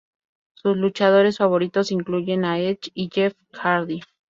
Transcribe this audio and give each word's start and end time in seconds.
Sus 0.55 0.77
luchadores 0.77 1.37
favoritos 1.37 1.91
incluyen 1.91 2.43
a 2.43 2.57
Edge 2.59 2.89
y 2.95 3.11
Jeff 3.13 3.35
Hardy. 3.51 4.01